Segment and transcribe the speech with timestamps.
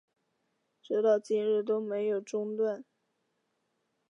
[0.81, 2.83] 直到今日都没有中断